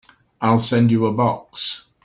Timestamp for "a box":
1.05-1.85